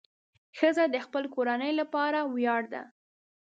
ښځه 0.57 0.85
د 0.89 0.95
خپل 1.05 1.23
کورنۍ 1.35 1.71
لپاره 1.81 2.19
ویاړ 2.33 2.61
ده. 2.73 2.83